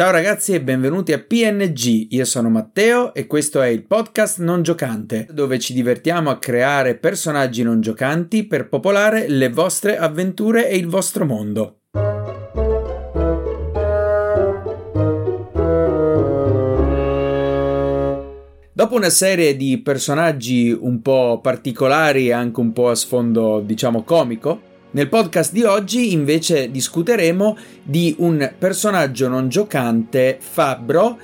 Ciao 0.00 0.12
ragazzi 0.12 0.54
e 0.54 0.62
benvenuti 0.62 1.12
a 1.12 1.18
PNG, 1.18 2.06
io 2.12 2.24
sono 2.24 2.48
Matteo 2.48 3.12
e 3.12 3.26
questo 3.26 3.60
è 3.60 3.68
il 3.68 3.84
podcast 3.84 4.38
non 4.38 4.62
giocante, 4.62 5.26
dove 5.30 5.58
ci 5.58 5.74
divertiamo 5.74 6.30
a 6.30 6.38
creare 6.38 6.96
personaggi 6.96 7.62
non 7.62 7.82
giocanti 7.82 8.46
per 8.46 8.70
popolare 8.70 9.28
le 9.28 9.50
vostre 9.50 9.98
avventure 9.98 10.70
e 10.70 10.78
il 10.78 10.86
vostro 10.86 11.26
mondo. 11.26 11.80
Dopo 18.72 18.94
una 18.94 19.10
serie 19.10 19.54
di 19.54 19.82
personaggi 19.82 20.70
un 20.70 21.02
po' 21.02 21.40
particolari 21.42 22.28
e 22.28 22.32
anche 22.32 22.58
un 22.58 22.72
po' 22.72 22.88
a 22.88 22.94
sfondo, 22.94 23.60
diciamo, 23.60 24.02
comico, 24.02 24.68
nel 24.92 25.08
podcast 25.08 25.52
di 25.52 25.62
oggi 25.62 26.12
invece 26.12 26.70
discuteremo 26.70 27.56
di 27.82 28.14
un 28.18 28.52
personaggio 28.58 29.28
non 29.28 29.48
giocante, 29.48 30.38
Fabbro, 30.40 31.18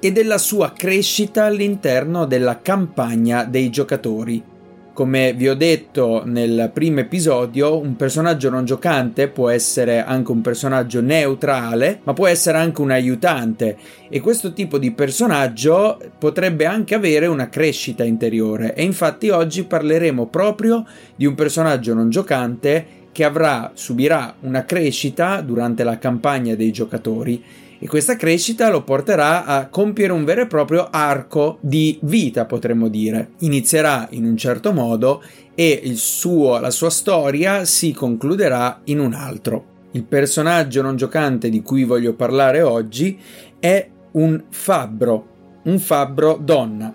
e 0.00 0.12
della 0.12 0.36
sua 0.36 0.72
crescita 0.72 1.44
all'interno 1.44 2.26
della 2.26 2.60
campagna 2.60 3.44
dei 3.44 3.70
giocatori. 3.70 4.53
Come 4.94 5.32
vi 5.32 5.48
ho 5.48 5.56
detto 5.56 6.22
nel 6.24 6.70
primo 6.72 7.00
episodio, 7.00 7.80
un 7.80 7.96
personaggio 7.96 8.48
non 8.48 8.64
giocante 8.64 9.26
può 9.26 9.48
essere 9.48 10.04
anche 10.04 10.30
un 10.30 10.40
personaggio 10.40 11.00
neutrale, 11.00 11.98
ma 12.04 12.12
può 12.12 12.28
essere 12.28 12.58
anche 12.58 12.80
un 12.80 12.92
aiutante. 12.92 13.76
E 14.08 14.20
questo 14.20 14.52
tipo 14.52 14.78
di 14.78 14.92
personaggio 14.92 15.98
potrebbe 16.16 16.64
anche 16.66 16.94
avere 16.94 17.26
una 17.26 17.48
crescita 17.48 18.04
interiore. 18.04 18.72
E 18.76 18.84
infatti 18.84 19.30
oggi 19.30 19.64
parleremo 19.64 20.26
proprio 20.26 20.86
di 21.16 21.26
un 21.26 21.34
personaggio 21.34 21.92
non 21.92 22.08
giocante 22.08 22.86
che 23.10 23.24
avrà 23.24 23.72
subirà 23.74 24.36
una 24.42 24.64
crescita 24.64 25.40
durante 25.40 25.82
la 25.82 25.98
campagna 25.98 26.54
dei 26.54 26.70
giocatori 26.70 27.42
e 27.84 27.86
questa 27.86 28.16
crescita 28.16 28.70
lo 28.70 28.82
porterà 28.82 29.44
a 29.44 29.68
compiere 29.68 30.14
un 30.14 30.24
vero 30.24 30.40
e 30.40 30.46
proprio 30.46 30.88
arco 30.90 31.58
di 31.60 31.98
vita, 32.00 32.46
potremmo 32.46 32.88
dire. 32.88 33.32
Inizierà 33.40 34.06
in 34.12 34.24
un 34.24 34.38
certo 34.38 34.72
modo 34.72 35.22
e 35.54 35.92
suo, 35.94 36.58
la 36.60 36.70
sua 36.70 36.88
storia 36.88 37.66
si 37.66 37.92
concluderà 37.92 38.80
in 38.84 39.00
un 39.00 39.12
altro. 39.12 39.64
Il 39.90 40.04
personaggio 40.04 40.80
non 40.80 40.96
giocante 40.96 41.50
di 41.50 41.60
cui 41.60 41.84
voglio 41.84 42.14
parlare 42.14 42.62
oggi 42.62 43.18
è 43.60 43.86
un 44.12 44.44
fabbro, 44.48 45.26
un 45.64 45.78
fabbro 45.78 46.40
donna, 46.42 46.90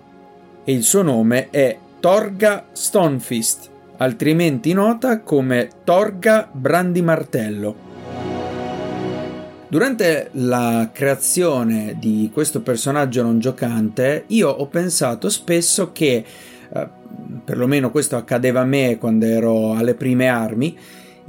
e 0.63 0.71
il 0.73 0.81
suo 0.81 1.03
nome 1.03 1.51
è 1.51 1.77
Torga 1.99 2.65
Stonefist, 2.71 3.69
altrimenti 3.97 4.73
nota 4.73 5.19
come 5.19 5.69
Torga 5.83 6.49
Brandimartello. 6.51 7.88
Durante 9.71 10.29
la 10.31 10.89
creazione 10.91 11.95
di 11.99 12.31
questo 12.33 12.61
personaggio 12.61 13.21
non 13.21 13.37
giocante, 13.37 14.23
io 14.29 14.49
ho 14.49 14.65
pensato 14.65 15.29
spesso 15.29 15.91
che, 15.91 16.25
eh, 16.73 16.87
perlomeno 17.45 17.91
questo 17.91 18.15
accadeva 18.15 18.61
a 18.61 18.65
me 18.65 18.97
quando 18.97 19.27
ero 19.27 19.73
alle 19.73 19.93
prime 19.93 20.27
armi, 20.27 20.75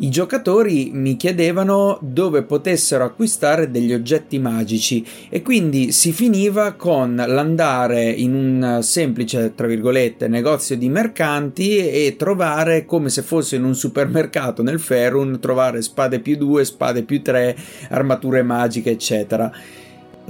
i 0.03 0.09
giocatori 0.09 0.91
mi 0.95 1.17
chiedevano 1.17 1.99
dove 2.01 2.43
potessero 2.43 3.05
acquistare 3.05 3.71
degli 3.71 3.93
oggetti 3.93 4.39
magici 4.39 5.05
e 5.29 5.43
quindi 5.43 5.93
si 5.93 6.13
finiva 6.13 6.73
con 6.73 7.15
l'andare 7.15 8.09
in 8.11 8.35
un 8.35 8.83
semplice, 8.83 9.53
tra 9.55 9.67
virgolette, 9.67 10.27
negozio 10.27 10.75
di 10.77 10.89
mercanti 10.89 11.77
e 11.77 12.17
trovare 12.17 12.87
come 12.87 13.11
se 13.11 13.21
fosse 13.21 13.57
in 13.57 13.65
un 13.65 13.75
supermercato 13.75 14.63
nel 14.63 14.81
Ferun, 14.81 15.39
trovare 15.39 15.83
spade 15.83 16.21
più 16.21 16.37
2, 16.37 16.65
spade 16.65 17.03
più 17.03 17.21
3, 17.21 17.55
armature 17.91 18.43
magiche, 18.43 18.91
eccetera. 18.91 19.53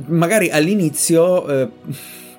Magari 0.07 0.51
all'inizio 0.51 1.47
eh, 1.47 1.69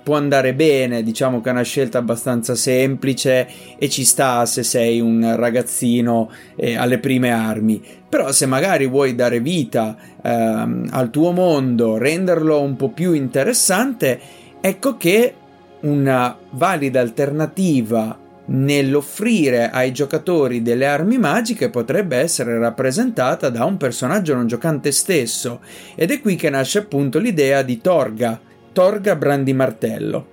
può 0.03 0.15
andare 0.15 0.53
bene, 0.53 1.03
diciamo 1.03 1.41
che 1.41 1.49
è 1.49 1.51
una 1.51 1.61
scelta 1.63 1.97
abbastanza 1.97 2.55
semplice 2.55 3.47
e 3.77 3.89
ci 3.89 4.03
sta 4.03 4.45
se 4.45 4.63
sei 4.63 4.99
un 4.99 5.35
ragazzino 5.35 6.29
eh, 6.55 6.75
alle 6.75 6.99
prime 6.99 7.31
armi. 7.31 7.81
Però 8.09 8.31
se 8.31 8.45
magari 8.45 8.87
vuoi 8.87 9.15
dare 9.15 9.39
vita 9.39 9.95
ehm, 10.21 10.89
al 10.91 11.09
tuo 11.09 11.31
mondo, 11.31 11.97
renderlo 11.97 12.61
un 12.61 12.75
po' 12.75 12.89
più 12.89 13.13
interessante, 13.13 14.19
ecco 14.59 14.97
che 14.97 15.33
una 15.81 16.37
valida 16.51 16.99
alternativa 16.99 18.17
nell'offrire 18.43 19.69
ai 19.69 19.93
giocatori 19.93 20.61
delle 20.61 20.85
armi 20.85 21.17
magiche 21.17 21.69
potrebbe 21.69 22.17
essere 22.17 22.57
rappresentata 22.57 23.49
da 23.49 23.63
un 23.63 23.77
personaggio 23.77 24.33
non 24.33 24.47
giocante 24.47 24.91
stesso 24.91 25.61
ed 25.95 26.11
è 26.11 26.19
qui 26.19 26.35
che 26.35 26.49
nasce 26.49 26.79
appunto 26.79 27.19
l'idea 27.19 27.61
di 27.61 27.79
Torga, 27.79 28.39
Torga 28.73 29.17
Brandimartello. 29.17 30.27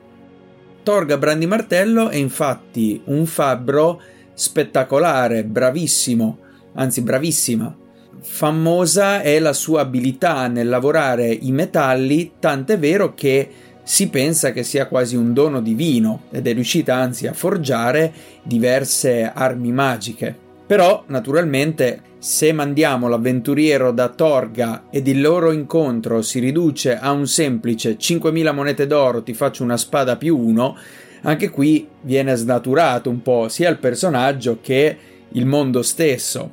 Torga 0.85 1.19
Brandimartello 1.19 2.09
è 2.09 2.15
infatti 2.15 3.01
un 3.07 3.27
fabbro 3.27 4.01
spettacolare, 4.33 5.43
bravissimo, 5.43 6.39
anzi 6.75 7.01
bravissima. 7.01 7.77
Famosa 8.21 9.23
è 9.23 9.41
la 9.41 9.53
sua 9.53 9.81
abilità 9.81 10.47
nel 10.47 10.69
lavorare 10.69 11.27
i 11.29 11.51
metalli, 11.51 12.35
tant'è 12.39 12.79
vero 12.79 13.13
che 13.13 13.51
si 13.83 14.09
pensa 14.09 14.53
che 14.53 14.63
sia 14.63 14.87
quasi 14.87 15.17
un 15.17 15.33
dono 15.33 15.61
divino 15.61 16.23
ed 16.31 16.47
è 16.47 16.53
riuscita 16.53 16.95
anzi 16.95 17.27
a 17.27 17.33
forgiare 17.33 18.13
diverse 18.45 19.33
armi 19.35 19.73
magiche. 19.73 20.48
Però, 20.69 21.03
naturalmente, 21.07 22.03
se 22.19 22.53
mandiamo 22.53 23.09
l'avventuriero 23.09 23.91
da 23.91 24.11
Torga 24.11 24.85
ed 24.91 25.09
il 25.09 25.23
loro 25.23 25.51
incontro 25.51 26.21
si 26.21 26.41
riduce 26.41 26.95
a 26.95 27.11
un 27.11 27.27
semplice 27.27 27.97
5.000 27.97 28.53
monete 28.53 28.87
d'oro, 28.87 29.23
ti 29.23 29.33
faccio 29.33 29.63
una 29.63 29.79
spada 29.79 30.17
più 30.17 30.37
uno, 30.37 30.77
anche 31.23 31.49
qui 31.49 31.89
viene 32.03 32.35
snaturato 32.35 33.09
un 33.09 33.23
po' 33.23 33.49
sia 33.49 33.71
il 33.71 33.79
personaggio 33.79 34.59
che 34.61 34.97
il 35.31 35.47
mondo 35.47 35.81
stesso. 35.81 36.51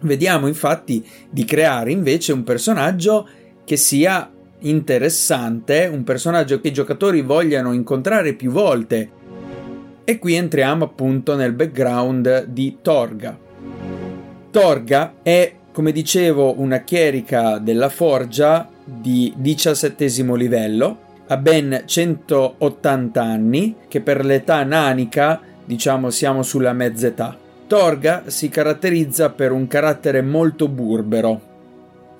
Vediamo 0.00 0.48
infatti 0.48 1.06
di 1.30 1.44
creare 1.44 1.92
invece 1.92 2.32
un 2.32 2.42
personaggio 2.42 3.28
che 3.64 3.76
sia 3.76 4.28
interessante, 4.62 5.88
un 5.92 6.02
personaggio 6.02 6.60
che 6.60 6.68
i 6.68 6.72
giocatori 6.72 7.22
vogliano 7.22 7.72
incontrare 7.72 8.34
più 8.34 8.50
volte 8.50 9.10
e 10.08 10.18
qui 10.18 10.36
entriamo 10.36 10.86
appunto 10.86 11.36
nel 11.36 11.52
background 11.52 12.46
di 12.46 12.78
Torga. 12.80 13.38
Torga 14.50 15.16
è, 15.22 15.52
come 15.70 15.92
dicevo, 15.92 16.58
una 16.62 16.78
chierica 16.78 17.58
della 17.58 17.90
forgia 17.90 18.66
di 18.82 19.30
diciassettesimo 19.36 20.34
livello, 20.34 20.98
ha 21.26 21.36
ben 21.36 21.82
180 21.84 23.22
anni, 23.22 23.74
che 23.86 24.00
per 24.00 24.24
l'età 24.24 24.64
nanica, 24.64 25.42
diciamo, 25.62 26.08
siamo 26.08 26.42
sulla 26.42 26.72
mezz'età. 26.72 27.36
Torga 27.66 28.22
si 28.28 28.48
caratterizza 28.48 29.28
per 29.28 29.52
un 29.52 29.66
carattere 29.66 30.22
molto 30.22 30.68
burbero, 30.68 31.47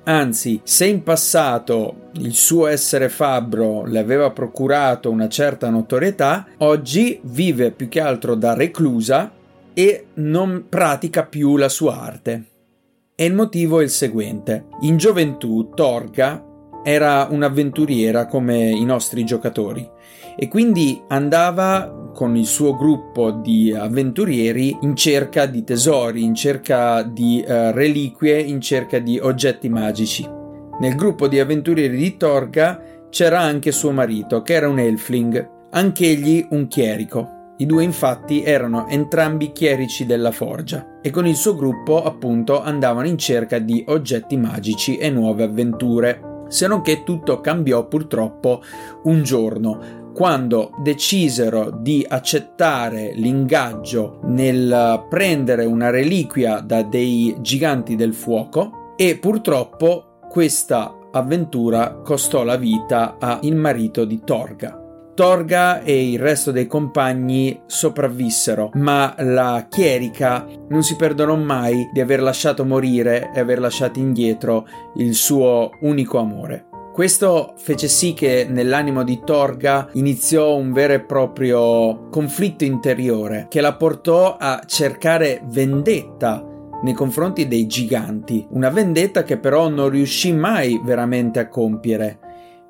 Anzi, 0.08 0.58
se 0.64 0.86
in 0.86 1.02
passato 1.02 2.08
il 2.12 2.32
suo 2.32 2.66
essere 2.66 3.10
fabbro 3.10 3.84
le 3.84 3.98
aveva 3.98 4.30
procurato 4.30 5.10
una 5.10 5.28
certa 5.28 5.68
notorietà, 5.68 6.46
oggi 6.58 7.20
vive 7.24 7.72
più 7.72 7.88
che 7.88 8.00
altro 8.00 8.34
da 8.34 8.54
reclusa 8.54 9.30
e 9.74 10.06
non 10.14 10.64
pratica 10.66 11.24
più 11.24 11.58
la 11.58 11.68
sua 11.68 12.00
arte. 12.00 12.44
E 13.14 13.24
il 13.26 13.34
motivo 13.34 13.80
è 13.80 13.82
il 13.82 13.90
seguente. 13.90 14.68
In 14.80 14.96
gioventù 14.96 15.72
Torga 15.74 16.42
era 16.82 17.26
un'avventuriera 17.28 18.24
come 18.24 18.70
i 18.70 18.84
nostri 18.86 19.26
giocatori 19.26 19.86
e 20.38 20.48
quindi 20.48 21.02
andava 21.08 22.07
con 22.18 22.34
il 22.34 22.46
suo 22.46 22.74
gruppo 22.74 23.30
di 23.30 23.72
avventurieri 23.72 24.76
in 24.80 24.96
cerca 24.96 25.46
di 25.46 25.62
tesori, 25.62 26.24
in 26.24 26.34
cerca 26.34 27.04
di 27.04 27.44
uh, 27.46 27.70
reliquie, 27.70 28.40
in 28.40 28.60
cerca 28.60 28.98
di 28.98 29.20
oggetti 29.20 29.68
magici. 29.68 30.28
Nel 30.80 30.96
gruppo 30.96 31.28
di 31.28 31.38
avventurieri 31.38 31.96
di 31.96 32.16
Torga 32.16 32.82
c'era 33.08 33.38
anche 33.38 33.70
suo 33.70 33.92
marito, 33.92 34.42
che 34.42 34.54
era 34.54 34.68
un 34.68 34.80
elfling, 34.80 35.68
anch'egli 35.70 36.44
un 36.50 36.66
chierico. 36.66 37.54
I 37.58 37.66
due 37.66 37.84
infatti 37.84 38.42
erano 38.42 38.88
entrambi 38.88 39.52
chierici 39.52 40.04
della 40.04 40.32
forgia 40.32 40.98
e 41.00 41.10
con 41.10 41.24
il 41.24 41.36
suo 41.36 41.54
gruppo 41.54 42.02
appunto 42.02 42.60
andavano 42.60 43.06
in 43.06 43.16
cerca 43.16 43.60
di 43.60 43.84
oggetti 43.86 44.36
magici 44.36 44.96
e 44.96 45.08
nuove 45.08 45.44
avventure. 45.44 46.46
Se 46.48 46.66
non 46.66 46.80
che 46.80 47.04
tutto 47.04 47.40
cambiò 47.40 47.86
purtroppo 47.86 48.60
un 49.04 49.22
giorno, 49.22 50.07
quando 50.18 50.72
decisero 50.78 51.70
di 51.70 52.04
accettare 52.06 53.12
l'ingaggio 53.14 54.18
nel 54.24 55.06
prendere 55.08 55.64
una 55.64 55.90
reliquia 55.90 56.58
da 56.58 56.82
dei 56.82 57.36
giganti 57.38 57.94
del 57.94 58.14
fuoco 58.14 58.94
e 58.96 59.16
purtroppo 59.16 60.18
questa 60.28 60.92
avventura 61.12 62.00
costò 62.02 62.42
la 62.42 62.56
vita 62.56 63.14
al 63.20 63.54
marito 63.54 64.04
di 64.04 64.20
Torga. 64.24 64.76
Torga 65.14 65.82
e 65.82 66.10
il 66.10 66.18
resto 66.18 66.50
dei 66.50 66.66
compagni 66.66 67.62
sopravvissero, 67.66 68.70
ma 68.74 69.14
la 69.18 69.68
chierica 69.70 70.44
non 70.68 70.82
si 70.82 70.96
perdonò 70.96 71.36
mai 71.36 71.90
di 71.92 72.00
aver 72.00 72.22
lasciato 72.22 72.64
morire 72.64 73.30
e 73.32 73.38
aver 73.38 73.60
lasciato 73.60 74.00
indietro 74.00 74.66
il 74.96 75.14
suo 75.14 75.70
unico 75.82 76.18
amore. 76.18 76.67
Questo 76.98 77.54
fece 77.58 77.86
sì 77.86 78.12
che 78.12 78.44
nell'animo 78.50 79.04
di 79.04 79.20
Torga 79.24 79.88
iniziò 79.92 80.56
un 80.56 80.72
vero 80.72 80.94
e 80.94 81.00
proprio 81.00 82.08
conflitto 82.08 82.64
interiore 82.64 83.46
che 83.48 83.60
la 83.60 83.76
portò 83.76 84.36
a 84.36 84.64
cercare 84.66 85.40
vendetta 85.44 86.44
nei 86.82 86.94
confronti 86.94 87.46
dei 87.46 87.68
giganti, 87.68 88.44
una 88.50 88.70
vendetta 88.70 89.22
che 89.22 89.38
però 89.38 89.68
non 89.68 89.90
riuscì 89.90 90.32
mai 90.32 90.80
veramente 90.82 91.38
a 91.38 91.46
compiere. 91.46 92.18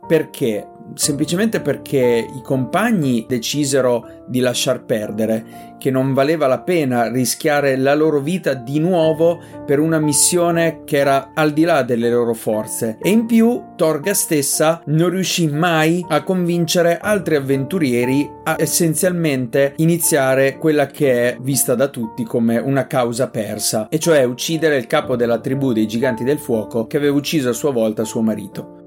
Perché? 0.08 0.66
semplicemente 0.94 1.60
perché 1.60 2.26
i 2.34 2.42
compagni 2.42 3.26
decisero 3.28 4.24
di 4.26 4.40
lasciar 4.40 4.84
perdere, 4.84 5.76
che 5.78 5.90
non 5.90 6.12
valeva 6.12 6.46
la 6.46 6.60
pena 6.60 7.08
rischiare 7.08 7.76
la 7.76 7.94
loro 7.94 8.20
vita 8.20 8.54
di 8.54 8.78
nuovo 8.78 9.40
per 9.64 9.78
una 9.78 9.98
missione 9.98 10.82
che 10.84 10.98
era 10.98 11.30
al 11.34 11.52
di 11.52 11.62
là 11.62 11.82
delle 11.82 12.10
loro 12.10 12.34
forze. 12.34 12.98
E 13.00 13.10
in 13.10 13.26
più 13.26 13.62
Torga 13.76 14.12
stessa 14.12 14.82
non 14.86 15.10
riuscì 15.10 15.46
mai 15.46 16.04
a 16.08 16.22
convincere 16.22 16.98
altri 16.98 17.36
avventurieri 17.36 18.28
a 18.44 18.56
essenzialmente 18.58 19.74
iniziare 19.76 20.58
quella 20.58 20.86
che 20.86 21.30
è 21.30 21.36
vista 21.40 21.74
da 21.74 21.88
tutti 21.88 22.24
come 22.24 22.58
una 22.58 22.86
causa 22.86 23.28
persa, 23.28 23.88
e 23.88 23.98
cioè 23.98 24.24
uccidere 24.24 24.76
il 24.76 24.86
capo 24.86 25.16
della 25.16 25.38
tribù 25.38 25.72
dei 25.72 25.86
giganti 25.86 26.24
del 26.24 26.38
fuoco 26.38 26.86
che 26.86 26.96
aveva 26.96 27.16
ucciso 27.16 27.50
a 27.50 27.54
sua 27.54 27.70
volta 27.70 28.04
suo 28.04 28.20
marito. 28.20 28.77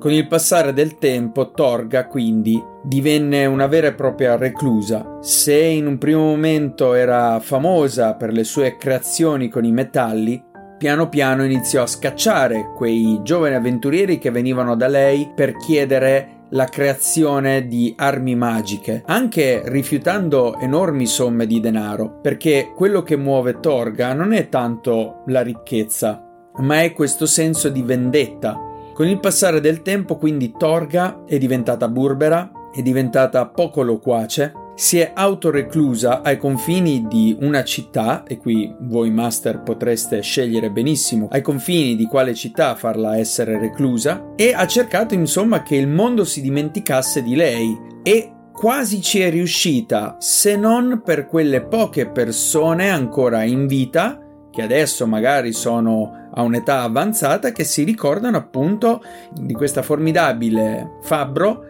Con 0.00 0.12
il 0.12 0.26
passare 0.28 0.72
del 0.72 0.96
tempo, 0.96 1.50
Torga 1.50 2.06
quindi 2.06 2.58
divenne 2.82 3.44
una 3.44 3.66
vera 3.66 3.88
e 3.88 3.92
propria 3.92 4.34
reclusa. 4.34 5.18
Se 5.20 5.54
in 5.54 5.86
un 5.86 5.98
primo 5.98 6.22
momento 6.22 6.94
era 6.94 7.38
famosa 7.38 8.14
per 8.14 8.32
le 8.32 8.44
sue 8.44 8.78
creazioni 8.78 9.50
con 9.50 9.66
i 9.66 9.72
metalli, 9.72 10.42
piano 10.78 11.10
piano 11.10 11.44
iniziò 11.44 11.82
a 11.82 11.86
scacciare 11.86 12.72
quei 12.74 13.20
giovani 13.22 13.56
avventurieri 13.56 14.18
che 14.18 14.30
venivano 14.30 14.74
da 14.74 14.88
lei 14.88 15.30
per 15.34 15.54
chiedere 15.58 16.46
la 16.52 16.64
creazione 16.64 17.66
di 17.66 17.92
armi 17.94 18.34
magiche, 18.34 19.02
anche 19.04 19.60
rifiutando 19.66 20.58
enormi 20.58 21.04
somme 21.04 21.46
di 21.46 21.60
denaro, 21.60 22.20
perché 22.22 22.72
quello 22.74 23.02
che 23.02 23.18
muove 23.18 23.60
Torga 23.60 24.14
non 24.14 24.32
è 24.32 24.48
tanto 24.48 25.24
la 25.26 25.42
ricchezza, 25.42 26.24
ma 26.60 26.80
è 26.80 26.94
questo 26.94 27.26
senso 27.26 27.68
di 27.68 27.82
vendetta 27.82 28.64
con 29.00 29.08
il 29.08 29.18
passare 29.18 29.62
del 29.62 29.80
tempo 29.80 30.18
quindi 30.18 30.52
Torga 30.58 31.24
è 31.24 31.38
diventata 31.38 31.88
burbera, 31.88 32.50
è 32.70 32.82
diventata 32.82 33.46
poco 33.46 33.80
loquace, 33.80 34.52
si 34.74 34.98
è 34.98 35.12
autoreclusa 35.14 36.20
ai 36.20 36.36
confini 36.36 37.06
di 37.08 37.34
una 37.40 37.64
città, 37.64 38.24
e 38.24 38.36
qui 38.36 38.70
voi 38.80 39.10
master 39.10 39.62
potreste 39.62 40.20
scegliere 40.20 40.70
benissimo 40.70 41.28
ai 41.30 41.40
confini 41.40 41.96
di 41.96 42.04
quale 42.04 42.34
città 42.34 42.74
farla 42.74 43.16
essere 43.16 43.58
reclusa, 43.58 44.32
e 44.36 44.52
ha 44.52 44.66
cercato 44.66 45.14
insomma 45.14 45.62
che 45.62 45.76
il 45.76 45.88
mondo 45.88 46.26
si 46.26 46.42
dimenticasse 46.42 47.22
di 47.22 47.34
lei 47.34 47.74
e 48.02 48.32
quasi 48.52 49.00
ci 49.00 49.20
è 49.20 49.30
riuscita, 49.30 50.16
se 50.18 50.56
non 50.56 51.00
per 51.02 51.26
quelle 51.26 51.62
poche 51.62 52.06
persone 52.06 52.90
ancora 52.90 53.44
in 53.44 53.66
vita 53.66 54.20
che 54.50 54.60
adesso 54.60 55.06
magari 55.06 55.54
sono 55.54 56.19
a 56.32 56.42
un'età 56.42 56.82
avanzata, 56.82 57.52
che 57.52 57.64
si 57.64 57.84
ricordano 57.84 58.36
appunto 58.36 59.02
di 59.32 59.54
questa 59.54 59.82
formidabile 59.82 60.98
fabbro 61.02 61.64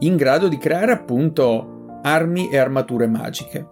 in 0.00 0.16
grado 0.16 0.48
di 0.48 0.58
creare 0.58 0.92
appunto 0.92 1.98
armi 2.02 2.50
e 2.50 2.58
armature 2.58 3.06
magiche. 3.06 3.68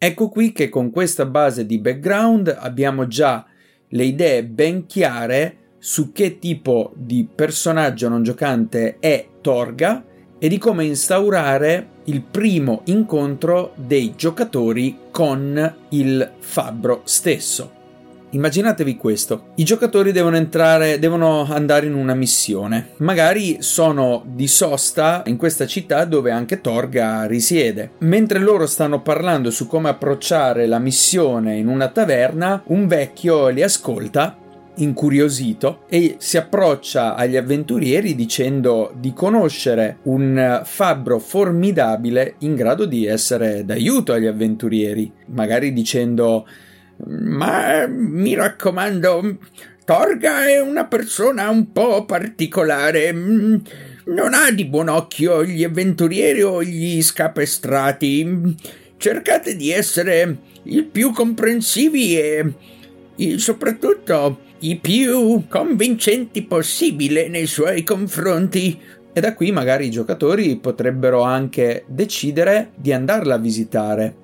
Ecco 0.00 0.28
qui 0.28 0.52
che 0.52 0.68
con 0.68 0.90
questa 0.90 1.26
base 1.26 1.66
di 1.66 1.78
background 1.80 2.56
abbiamo 2.56 3.08
già 3.08 3.44
le 3.88 4.04
idee 4.04 4.44
ben 4.44 4.86
chiare 4.86 5.74
su 5.78 6.12
che 6.12 6.38
tipo 6.38 6.92
di 6.94 7.28
personaggio 7.32 8.08
non 8.08 8.22
giocante 8.22 8.98
è 9.00 9.26
Torga 9.40 10.04
e 10.38 10.48
di 10.48 10.58
come 10.58 10.84
instaurare 10.84 11.88
il 12.04 12.22
primo 12.22 12.82
incontro 12.84 13.72
dei 13.76 14.14
giocatori 14.16 14.98
con 15.10 15.74
il 15.90 16.30
fabbro 16.38 17.02
stesso. 17.04 17.72
Immaginatevi 18.30 18.96
questo: 18.96 19.52
i 19.54 19.64
giocatori 19.64 20.12
devono 20.12 20.36
entrare, 20.36 20.98
devono 20.98 21.46
andare 21.48 21.86
in 21.86 21.94
una 21.94 22.14
missione. 22.14 22.90
Magari 22.98 23.62
sono 23.62 24.22
di 24.26 24.46
sosta 24.46 25.22
in 25.26 25.38
questa 25.38 25.66
città 25.66 26.04
dove 26.04 26.30
anche 26.30 26.60
Torga 26.60 27.24
risiede. 27.24 27.92
Mentre 28.00 28.38
loro 28.38 28.66
stanno 28.66 29.00
parlando 29.00 29.50
su 29.50 29.66
come 29.66 29.88
approcciare 29.88 30.66
la 30.66 30.78
missione 30.78 31.56
in 31.56 31.68
una 31.68 31.88
taverna, 31.88 32.62
un 32.66 32.86
vecchio 32.86 33.48
li 33.48 33.62
ascolta 33.62 34.36
incuriosito 34.78 35.84
e 35.88 36.16
si 36.18 36.36
approccia 36.36 37.14
agli 37.14 37.36
avventurieri 37.36 38.14
dicendo 38.14 38.92
di 38.98 39.12
conoscere 39.12 39.98
un 40.04 40.62
fabbro 40.64 41.18
formidabile 41.18 42.34
in 42.38 42.54
grado 42.54 42.84
di 42.84 43.06
essere 43.06 43.64
d'aiuto 43.64 44.12
agli 44.12 44.26
avventurieri, 44.26 45.12
magari 45.26 45.72
dicendo 45.72 46.46
ma 47.06 47.86
mi 47.86 48.34
raccomando, 48.34 49.38
Torga 49.84 50.46
è 50.46 50.60
una 50.60 50.84
persona 50.86 51.48
un 51.48 51.72
po' 51.72 52.04
particolare. 52.04 53.10
Non 53.12 54.34
ha 54.34 54.50
di 54.50 54.66
buon 54.66 54.88
occhio 54.88 55.44
gli 55.44 55.64
avventurieri 55.64 56.42
o 56.42 56.62
gli 56.62 57.00
scapestrati. 57.00 58.54
Cercate 58.96 59.56
di 59.56 59.70
essere 59.70 60.38
il 60.64 60.84
più 60.84 61.12
comprensivi 61.12 62.18
e, 62.18 62.52
e 63.16 63.38
soprattutto 63.38 64.40
i 64.60 64.76
più 64.76 65.46
convincenti 65.48 66.42
possibile 66.42 67.28
nei 67.28 67.46
suoi 67.46 67.84
confronti. 67.84 68.78
E 69.12 69.20
da 69.20 69.34
qui 69.34 69.52
magari 69.52 69.86
i 69.86 69.90
giocatori 69.90 70.56
potrebbero 70.56 71.22
anche 71.22 71.84
decidere 71.86 72.70
di 72.74 72.92
andarla 72.92 73.34
a 73.34 73.38
visitare. 73.38 74.14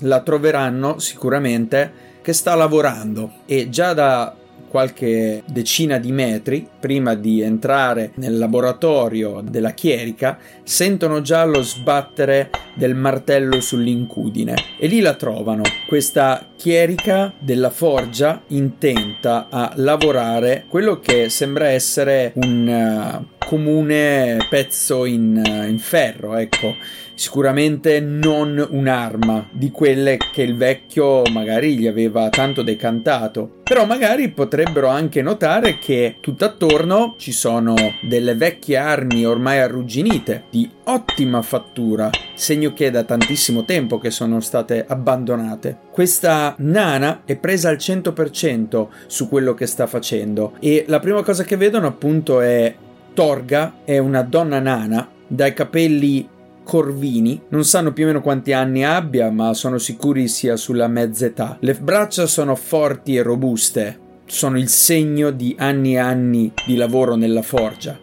La 0.00 0.20
troveranno 0.22 0.98
sicuramente 0.98 2.06
che 2.22 2.32
sta 2.32 2.54
lavorando 2.54 3.40
e 3.46 3.68
già 3.68 3.94
da 3.94 4.37
qualche 4.68 5.42
decina 5.46 5.98
di 5.98 6.12
metri 6.12 6.66
prima 6.78 7.14
di 7.14 7.40
entrare 7.40 8.12
nel 8.14 8.38
laboratorio 8.38 9.42
della 9.42 9.72
chierica 9.72 10.38
sentono 10.62 11.20
già 11.20 11.44
lo 11.44 11.62
sbattere 11.62 12.50
del 12.74 12.94
martello 12.94 13.60
sull'incudine 13.60 14.54
e 14.78 14.86
lì 14.86 15.00
la 15.00 15.14
trovano. 15.14 15.62
Questa 15.86 16.46
chierica 16.56 17.32
della 17.38 17.70
forgia 17.70 18.42
intenta 18.48 19.48
a 19.50 19.72
lavorare 19.76 20.64
quello 20.68 21.00
che 21.00 21.28
sembra 21.28 21.68
essere 21.68 22.32
un 22.34 23.20
uh, 23.20 23.46
comune 23.46 24.46
pezzo 24.50 25.04
in, 25.04 25.42
uh, 25.44 25.68
in 25.68 25.78
ferro 25.78 26.36
ecco 26.36 26.74
sicuramente 27.18 27.98
non 27.98 28.64
un'arma 28.70 29.48
di 29.50 29.72
quelle 29.72 30.16
che 30.32 30.42
il 30.42 30.56
vecchio 30.56 31.22
magari 31.32 31.76
gli 31.76 31.88
aveva 31.88 32.28
tanto 32.28 32.62
decantato. 32.62 33.56
Però 33.64 33.84
magari 33.84 34.30
potrebbero 34.30 34.86
anche 34.86 35.20
notare 35.20 35.78
che 35.78 36.16
tutt'attorno 36.20 37.16
ci 37.18 37.32
sono 37.32 37.74
delle 38.02 38.34
vecchie 38.34 38.76
armi 38.76 39.26
ormai 39.26 39.58
arrugginite, 39.58 40.44
di 40.50 40.70
ottima 40.84 41.42
fattura, 41.42 42.08
segno 42.34 42.72
che 42.72 42.86
è 42.86 42.90
da 42.90 43.02
tantissimo 43.02 43.64
tempo 43.64 43.98
che 43.98 44.10
sono 44.10 44.40
state 44.40 44.84
abbandonate. 44.86 45.76
Questa 45.90 46.54
nana 46.58 47.22
è 47.24 47.36
presa 47.36 47.68
al 47.68 47.76
100% 47.76 48.86
su 49.06 49.28
quello 49.28 49.54
che 49.54 49.66
sta 49.66 49.86
facendo 49.86 50.54
e 50.60 50.84
la 50.86 51.00
prima 51.00 51.22
cosa 51.22 51.42
che 51.42 51.56
vedono 51.56 51.88
appunto 51.88 52.40
è 52.40 52.74
Torga, 53.12 53.78
è 53.84 53.98
una 53.98 54.22
donna 54.22 54.60
nana 54.60 55.10
dai 55.26 55.52
capelli 55.52 56.36
Corvini, 56.68 57.40
non 57.48 57.64
sanno 57.64 57.94
più 57.94 58.04
o 58.04 58.08
meno 58.08 58.20
quanti 58.20 58.52
anni 58.52 58.84
abbia, 58.84 59.30
ma 59.30 59.54
sono 59.54 59.78
sicuri 59.78 60.28
sia 60.28 60.54
sulla 60.56 60.86
mezza 60.86 61.24
età. 61.24 61.56
Le 61.60 61.72
braccia 61.72 62.26
sono 62.26 62.54
forti 62.56 63.16
e 63.16 63.22
robuste, 63.22 63.98
sono 64.26 64.58
il 64.58 64.68
segno 64.68 65.30
di 65.30 65.56
anni 65.58 65.94
e 65.94 65.98
anni 65.98 66.52
di 66.66 66.76
lavoro 66.76 67.14
nella 67.14 67.40
forgia. 67.40 67.98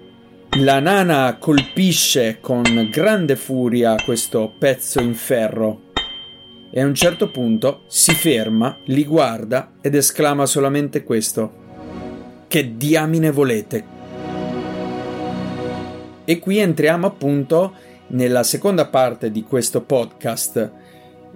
La 0.58 0.80
nana 0.80 1.38
colpisce 1.40 2.40
con 2.42 2.90
grande 2.92 3.36
furia 3.36 3.98
questo 4.04 4.52
pezzo 4.58 5.00
in 5.00 5.14
ferro 5.14 5.92
e 6.72 6.82
a 6.82 6.86
un 6.88 6.96
certo 6.96 7.30
punto 7.30 7.84
si 7.86 8.16
ferma, 8.16 8.80
li 8.86 9.06
guarda 9.06 9.74
ed 9.80 9.94
esclama 9.94 10.48
solamente 10.48 11.04
questo. 11.04 11.54
Che 12.48 12.78
diamine 12.78 13.30
volete? 13.30 13.86
E 16.26 16.40
qui 16.40 16.58
entriamo 16.58 17.06
appunto 17.06 17.94
nella 18.08 18.44
seconda 18.44 18.86
parte 18.86 19.32
di 19.32 19.44
questo 19.44 19.82
podcast, 19.82 20.72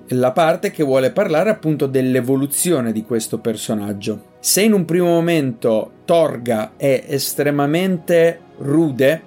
la 0.10 0.32
parte 0.32 0.72
che 0.72 0.84
vuole 0.84 1.12
parlare 1.12 1.50
appunto 1.50 1.86
dell'evoluzione 1.86 2.92
di 2.92 3.04
questo 3.04 3.40
personaggio. 3.40 4.38
Se 4.40 4.62
in 4.62 4.74
un 4.74 4.86
primo 4.86 5.08
momento 5.08 5.92
Torga 6.06 6.72
è 6.78 7.06
estremamente 7.08 8.40
rude, 8.60 9.22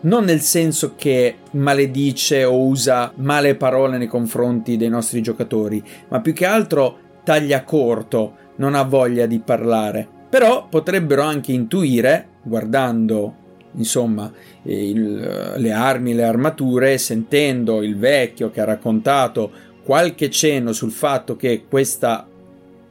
non 0.00 0.24
nel 0.24 0.40
senso 0.40 0.94
che 0.96 1.36
maledice 1.52 2.44
o 2.44 2.66
usa 2.66 3.12
male 3.16 3.54
parole 3.54 3.98
nei 3.98 4.06
confronti 4.06 4.76
dei 4.76 4.88
nostri 4.88 5.22
giocatori, 5.22 5.82
ma 6.08 6.20
più 6.20 6.32
che 6.32 6.46
altro 6.46 6.98
taglia 7.24 7.64
corto, 7.64 8.36
non 8.56 8.74
ha 8.74 8.82
voglia 8.82 9.26
di 9.26 9.40
parlare. 9.40 10.06
Però 10.28 10.66
potrebbero 10.68 11.22
anche 11.22 11.52
intuire, 11.52 12.28
guardando 12.42 13.42
insomma 13.76 14.30
il, 14.62 15.54
le 15.56 15.72
armi, 15.72 16.14
le 16.14 16.24
armature, 16.24 16.98
sentendo 16.98 17.82
il 17.82 17.96
vecchio 17.96 18.50
che 18.50 18.60
ha 18.60 18.64
raccontato 18.64 19.50
qualche 19.82 20.30
cenno 20.30 20.72
sul 20.72 20.90
fatto 20.90 21.36
che 21.36 21.64
questa, 21.68 22.26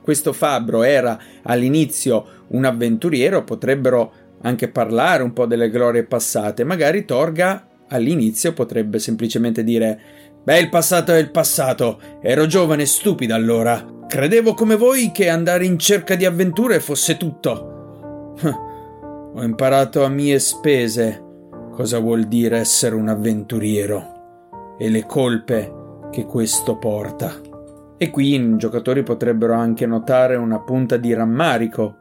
questo 0.01 0.33
fabbro 0.33 0.83
era 0.83 1.19
all'inizio 1.43 2.25
un 2.49 2.65
avventuriero, 2.65 3.43
potrebbero 3.43 4.13
anche 4.41 4.67
parlare 4.67 5.23
un 5.23 5.33
po' 5.33 5.45
delle 5.45 5.69
glorie 5.69 6.03
passate. 6.03 6.63
Magari 6.63 7.05
Torga 7.05 7.67
all'inizio 7.87 8.53
potrebbe 8.53 8.99
semplicemente 8.99 9.63
dire 9.63 9.99
Beh, 10.43 10.59
il 10.59 10.69
passato 10.69 11.13
è 11.13 11.17
il 11.17 11.31
passato. 11.31 11.99
Ero 12.21 12.45
giovane 12.47 12.83
e 12.83 12.85
stupido 12.85 13.33
allora. 13.33 14.01
Credevo 14.07 14.53
come 14.53 14.75
voi 14.75 15.11
che 15.13 15.29
andare 15.29 15.65
in 15.65 15.79
cerca 15.79 16.15
di 16.15 16.25
avventure 16.25 16.81
fosse 16.81 17.15
tutto. 17.15 18.35
Ho 19.35 19.43
imparato 19.43 20.03
a 20.03 20.09
mie 20.09 20.37
spese 20.37 21.21
cosa 21.71 21.97
vuol 21.97 22.25
dire 22.25 22.59
essere 22.59 22.93
un 22.93 23.07
avventuriero 23.07 24.75
e 24.77 24.89
le 24.89 25.07
colpe 25.07 25.73
che 26.11 26.25
questo 26.25 26.77
porta. 26.77 27.33
E 27.97 28.11
qui 28.11 28.35
i 28.35 28.57
giocatori 28.57 29.01
potrebbero 29.01 29.53
anche 29.53 29.87
notare 29.87 30.35
una 30.35 30.59
punta 30.59 30.97
di 30.97 31.15
rammarico. 31.15 31.95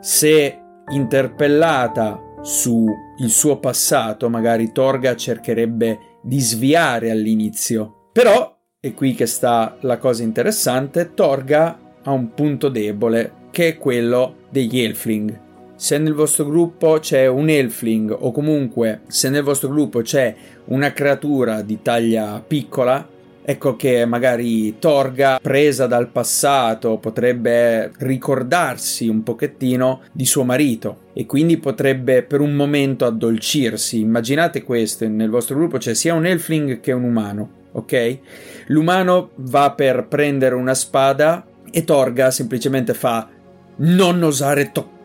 Se 0.00 0.60
interpellata 0.90 2.20
sul 2.42 2.92
suo 3.28 3.58
passato, 3.60 4.28
magari 4.28 4.70
Torga 4.70 5.16
cercherebbe 5.16 5.98
di 6.22 6.38
sviare 6.38 7.10
all'inizio. 7.10 8.10
Però, 8.12 8.58
è 8.78 8.92
qui 8.92 9.14
che 9.14 9.24
sta 9.26 9.74
la 9.80 9.96
cosa 9.96 10.22
interessante, 10.22 11.14
Torga 11.14 11.78
ha 12.02 12.10
un 12.10 12.34
punto 12.34 12.68
debole, 12.68 13.32
che 13.50 13.68
è 13.68 13.78
quello 13.78 14.34
degli 14.50 14.80
Elfling. 14.80 15.46
Se 15.80 15.96
nel 15.96 16.12
vostro 16.12 16.44
gruppo 16.44 16.98
c'è 16.98 17.28
un 17.28 17.48
Elfling 17.48 18.10
o 18.10 18.32
comunque 18.32 19.02
se 19.06 19.28
nel 19.28 19.44
vostro 19.44 19.68
gruppo 19.68 20.02
c'è 20.02 20.34
una 20.64 20.92
creatura 20.92 21.62
di 21.62 21.78
taglia 21.82 22.42
piccola, 22.44 23.06
ecco 23.40 23.76
che 23.76 24.04
magari 24.04 24.80
Torga, 24.80 25.38
presa 25.40 25.86
dal 25.86 26.08
passato, 26.08 26.96
potrebbe 26.96 27.92
ricordarsi 27.98 29.06
un 29.06 29.22
pochettino 29.22 30.00
di 30.10 30.26
suo 30.26 30.42
marito 30.42 31.02
e 31.12 31.26
quindi 31.26 31.58
potrebbe 31.58 32.24
per 32.24 32.40
un 32.40 32.54
momento 32.54 33.06
addolcirsi. 33.06 34.00
Immaginate 34.00 34.64
questo, 34.64 35.06
nel 35.06 35.30
vostro 35.30 35.54
gruppo 35.54 35.78
c'è 35.78 35.94
sia 35.94 36.12
un 36.12 36.26
elfling 36.26 36.80
che 36.80 36.90
un 36.90 37.04
umano, 37.04 37.50
ok? 37.70 38.18
L'umano 38.66 39.30
va 39.36 39.70
per 39.70 40.08
prendere 40.08 40.56
una 40.56 40.74
spada 40.74 41.46
e 41.70 41.84
Torga 41.84 42.32
semplicemente 42.32 42.94
fa 42.94 43.28
non 43.76 44.20
osare 44.24 44.72
toccare 44.72 44.96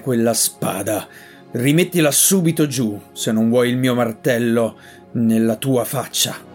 quella 0.00 0.34
spada. 0.34 1.06
Rimettila 1.52 2.10
subito 2.10 2.66
giù 2.66 3.00
se 3.12 3.32
non 3.32 3.48
vuoi 3.48 3.70
il 3.70 3.76
mio 3.76 3.94
martello 3.94 4.76
nella 5.12 5.56
tua 5.56 5.84
faccia 5.84 6.50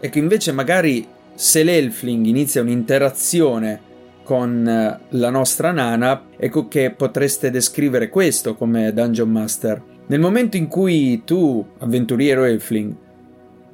e 0.00 0.08
che 0.08 0.18
invece 0.18 0.52
magari 0.52 1.06
se 1.34 1.62
l'Elfling 1.62 2.24
inizia 2.24 2.62
un'interazione 2.62 3.88
con 4.24 4.66
eh, 4.66 4.98
la 5.10 5.30
nostra 5.30 5.70
nana, 5.70 6.24
ecco 6.36 6.68
che 6.68 6.90
potreste 6.90 7.50
descrivere 7.50 8.08
questo 8.08 8.54
come 8.54 8.92
Dungeon 8.92 9.30
Master. 9.30 9.82
Nel 10.06 10.20
momento 10.20 10.56
in 10.56 10.66
cui 10.68 11.22
tu, 11.24 11.64
avventuriero 11.78 12.44
Elfling, 12.44 12.94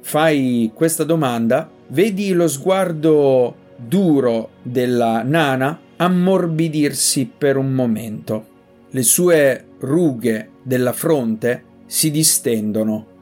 fai 0.01 0.71
questa 0.73 1.03
domanda, 1.03 1.69
vedi 1.87 2.31
lo 2.33 2.47
sguardo 2.47 3.55
duro 3.75 4.49
della 4.61 5.23
nana 5.23 5.79
ammorbidirsi 5.97 7.31
per 7.37 7.57
un 7.57 7.73
momento. 7.73 8.55
Le 8.89 9.03
sue 9.03 9.65
rughe 9.79 10.49
della 10.63 10.93
fronte 10.93 11.63
si 11.85 12.11
distendono 12.11 13.15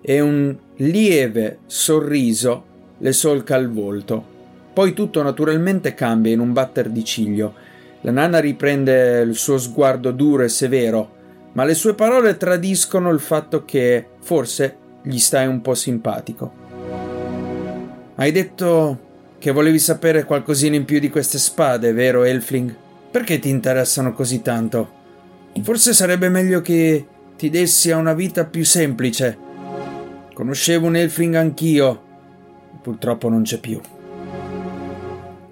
e 0.00 0.20
un 0.20 0.56
lieve 0.76 1.58
sorriso 1.66 2.64
le 2.98 3.12
solca 3.12 3.56
il 3.56 3.70
volto. 3.70 4.38
Poi 4.72 4.92
tutto 4.92 5.22
naturalmente 5.22 5.94
cambia 5.94 6.32
in 6.32 6.40
un 6.40 6.52
batter 6.52 6.88
di 6.88 7.04
ciglio. 7.04 7.54
La 8.02 8.12
nana 8.12 8.38
riprende 8.38 9.20
il 9.20 9.34
suo 9.34 9.58
sguardo 9.58 10.10
duro 10.10 10.42
e 10.42 10.48
severo, 10.48 11.18
ma 11.52 11.64
le 11.64 11.74
sue 11.74 11.94
parole 11.94 12.36
tradiscono 12.36 13.10
il 13.10 13.20
fatto 13.20 13.64
che 13.64 14.06
forse 14.20 14.76
gli 15.02 15.18
stai 15.18 15.46
un 15.46 15.60
po' 15.60 15.74
simpatico. 15.74 16.52
Hai 18.14 18.32
detto 18.32 19.08
che 19.40 19.50
volevi 19.50 19.80
sapere 19.80 20.22
qualcosina 20.22 20.76
in 20.76 20.84
più 20.84 21.00
di 21.00 21.10
queste 21.10 21.38
spade, 21.38 21.92
vero 21.92 22.22
Elfling? 22.22 22.72
Perché 23.10 23.40
ti 23.40 23.48
interessano 23.48 24.12
così 24.12 24.40
tanto? 24.40 24.98
Forse 25.62 25.92
sarebbe 25.92 26.28
meglio 26.28 26.60
che 26.60 27.04
ti 27.36 27.50
dessi 27.50 27.90
a 27.90 27.96
una 27.96 28.14
vita 28.14 28.44
più 28.44 28.64
semplice 28.64 29.48
Conoscevo 30.40 30.86
un 30.86 30.96
Elfling 30.96 31.34
anch'io, 31.34 32.02
purtroppo 32.80 33.28
non 33.28 33.42
c'è 33.42 33.60
più. 33.60 33.78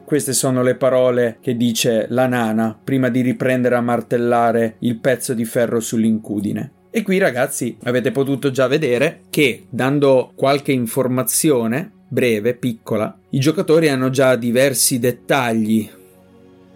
Queste 0.02 0.32
sono 0.32 0.62
le 0.62 0.76
parole 0.76 1.36
che 1.42 1.58
dice 1.58 2.06
la 2.08 2.26
nana 2.26 2.74
prima 2.82 3.10
di 3.10 3.20
riprendere 3.20 3.74
a 3.74 3.82
martellare 3.82 4.76
il 4.78 4.96
pezzo 4.96 5.34
di 5.34 5.44
ferro 5.44 5.80
sull'incudine. 5.80 6.72
E 6.88 7.02
qui 7.02 7.18
ragazzi 7.18 7.76
avete 7.82 8.12
potuto 8.12 8.50
già 8.50 8.66
vedere 8.66 9.24
che 9.28 9.66
dando 9.68 10.32
qualche 10.34 10.72
informazione 10.72 11.92
breve, 12.08 12.54
piccola, 12.54 13.16
i 13.30 13.38
giocatori 13.38 13.88
hanno 13.88 14.10
già 14.10 14.34
diversi 14.34 14.98
dettagli. 14.98 15.88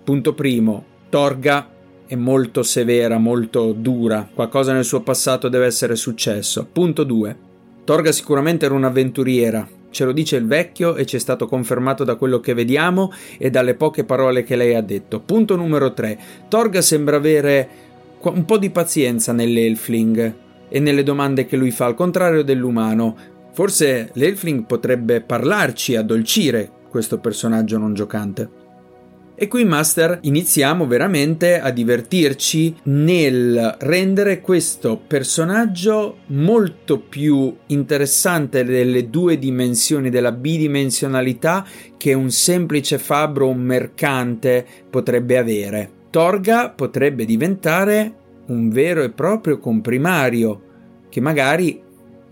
Punto 0.05 0.35
primo, 0.35 0.85
Torga 1.09 1.69
è 2.07 2.15
molto 2.15 2.63
severa, 2.63 3.17
molto 3.17 3.73
dura, 3.73 4.29
qualcosa 4.33 4.73
nel 4.73 4.85
suo 4.85 5.01
passato 5.01 5.49
deve 5.49 5.67
essere 5.67 5.97
successo. 5.97 6.69
Punto 6.71 7.05
2. 7.05 7.37
Torga 7.85 8.13
sicuramente 8.13 8.67
era 8.67 8.75
un'avventuriera, 8.75 9.67
ce 9.91 10.05
lo 10.05 10.13
dice 10.13 10.37
il 10.37 10.47
vecchio 10.47 10.97
e 10.97 11.07
ci 11.07 11.17
è 11.17 11.19
stato 11.19 11.47
confermato 11.47 12.05
da 12.05 12.17
quello 12.17 12.41
che 12.41 12.55
vediamo 12.55 13.13
e 13.39 13.51
dalle 13.51 13.75
poche 13.75 14.05
parole 14.05 14.43
che 14.43 14.57
lei 14.57 14.75
ha 14.75 14.83
detto. 14.83 15.21
Punto 15.21 15.57
numero 15.57 15.93
3. 15.93 16.19
Torga 16.49 16.81
sembra 16.81 17.17
avere 17.17 17.69
un 18.21 18.45
po' 18.45 18.59
di 18.59 18.71
pazienza 18.71 19.33
nell'Elfling 19.33 20.35
e 20.69 20.81
nelle 20.81 21.03
domande 21.03 21.45
che 21.45 21.57
lui 21.57 21.71
fa, 21.71 21.87
al 21.87 21.95
contrario 21.95 22.43
dell'umano. 22.43 23.17
Forse 23.53 24.11
l'Elfling 24.15 24.65
potrebbe 24.65 25.21
parlarci, 25.21 25.97
addolcire 25.97 26.71
questo 26.89 27.19
personaggio 27.19 27.79
non 27.79 27.95
giocante. 27.95 28.61
E 29.35 29.49
qui, 29.49 29.65
Master, 29.65 30.19
iniziamo 30.23 30.87
veramente 30.87 31.59
a 31.59 31.71
divertirci 31.71 32.77
nel 32.85 33.77
rendere 33.81 34.41
questo 34.41 35.01
personaggio 35.05 36.19
molto 36.27 37.01
più 37.01 37.53
interessante 37.67 38.63
delle 38.63 39.11
due 39.11 39.39
dimensioni 39.39 40.11
della 40.11 40.33
bidimensionalità 40.33 41.67
che 41.97 42.13
un 42.15 42.31
semplice 42.31 42.99
fabbro 42.99 43.49
un 43.49 43.61
mercante 43.61 44.65
potrebbe 44.89 45.39
avere. 45.39 45.91
Torga 46.11 46.69
potrebbe 46.71 47.25
diventare 47.25 48.15
un 48.47 48.69
vero 48.69 49.03
e 49.03 49.11
proprio 49.11 49.59
comprimario 49.59 50.63
che 51.09 51.21
magari 51.21 51.83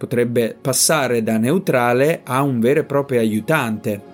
potrebbe 0.00 0.56
passare 0.58 1.22
da 1.22 1.36
neutrale 1.36 2.22
a 2.24 2.40
un 2.40 2.58
vero 2.58 2.80
e 2.80 2.84
proprio 2.84 3.20
aiutante 3.20 4.10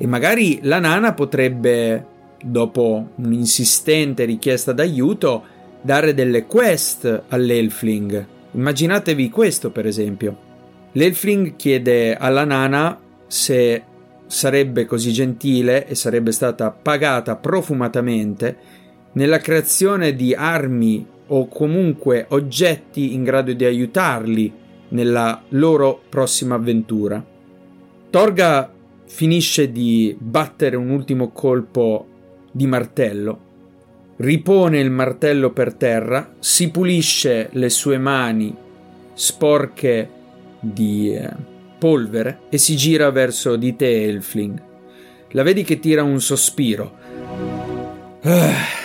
e 0.00 0.06
magari 0.06 0.60
la 0.62 0.78
nana 0.78 1.12
potrebbe, 1.12 2.06
dopo 2.40 3.10
un'insistente 3.16 4.24
richiesta 4.24 4.72
d'aiuto, 4.72 5.42
dare 5.82 6.14
delle 6.14 6.46
quest 6.46 7.24
all'Elfling. 7.28 8.26
Immaginatevi 8.52 9.28
questo, 9.28 9.70
per 9.72 9.86
esempio. 9.86 10.46
L'Elfling 10.92 11.56
chiede 11.56 12.16
alla 12.16 12.44
nana 12.44 12.96
se 13.26 13.82
sarebbe 14.26 14.86
così 14.86 15.12
gentile 15.12 15.86
e 15.88 15.96
sarebbe 15.96 16.30
stata 16.30 16.70
pagata 16.70 17.34
profumatamente 17.34 18.56
nella 19.12 19.38
creazione 19.38 20.14
di 20.14 20.32
armi 20.32 21.04
o 21.28 21.48
comunque 21.48 22.26
oggetti 22.30 23.14
in 23.14 23.24
grado 23.24 23.52
di 23.52 23.64
aiutarli 23.64 24.52
nella 24.88 25.42
loro 25.50 26.00
prossima 26.08 26.54
avventura. 26.54 27.24
Torga 28.10 28.72
finisce 29.06 29.70
di 29.70 30.16
battere 30.18 30.76
un 30.76 30.90
ultimo 30.90 31.30
colpo 31.30 32.06
di 32.50 32.66
martello, 32.66 33.46
ripone 34.16 34.80
il 34.80 34.90
martello 34.90 35.50
per 35.50 35.74
terra, 35.74 36.34
si 36.38 36.70
pulisce 36.70 37.48
le 37.52 37.68
sue 37.68 37.98
mani 37.98 38.54
sporche 39.14 40.08
di 40.60 41.14
eh, 41.14 41.30
polvere 41.78 42.40
e 42.48 42.58
si 42.58 42.76
gira 42.76 43.10
verso 43.10 43.56
di 43.56 43.76
te, 43.76 44.04
Elfling. 44.04 44.62
La 45.32 45.42
vedi 45.42 45.62
che 45.62 45.78
tira 45.78 46.02
un 46.02 46.20
sospiro. 46.20 46.96
Ah, 48.22 48.77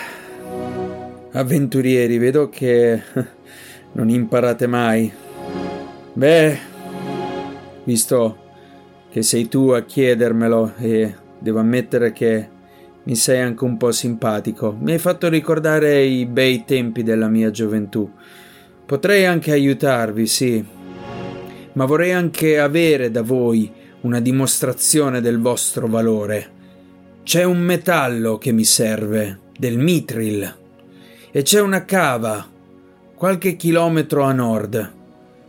avventurieri, 1.34 2.18
vedo 2.18 2.50
che 2.50 3.02
non 3.94 4.10
imparate 4.10 4.68
mai. 4.68 5.12
Beh, 6.14 6.58
visto 7.84 8.38
che 9.10 9.22
sei 9.22 9.48
tu 9.48 9.70
a 9.70 9.84
chiedermelo 9.84 10.74
e 10.78 11.14
devo 11.38 11.60
ammettere 11.60 12.12
che 12.12 12.50
mi 13.04 13.16
sei 13.16 13.42
anche 13.42 13.64
un 13.64 13.78
po' 13.78 13.92
simpatico. 13.92 14.76
Mi 14.80 14.94
hai 14.94 15.00
fatto 15.00 15.28
ricordare 15.28 16.04
i 16.04 16.26
bei 16.26 16.64
tempi 16.66 17.04
della 17.04 17.28
mia 17.28 17.52
gioventù. 17.52 18.10
Potrei 18.86 19.26
anche 19.26 19.52
aiutarvi, 19.52 20.26
sì, 20.28 20.64
ma 21.74 21.86
vorrei 21.86 22.12
anche 22.12 22.60
avere 22.60 23.12
da 23.12 23.22
voi 23.22 23.72
una 24.02 24.20
dimostrazione 24.20 25.22
del 25.22 25.40
vostro 25.40 25.88
valore. 25.88 26.52
C'è 27.24 27.44
un 27.44 27.60
metallo 27.60 28.38
che 28.38 28.52
mi 28.52 28.66
serve, 28.66 29.40
del 29.58 29.78
mitril, 29.78 30.62
e 31.36 31.42
c'è 31.42 31.60
una 31.60 31.84
cava, 31.84 32.48
qualche 33.16 33.56
chilometro 33.56 34.22
a 34.22 34.32
nord. 34.34 34.94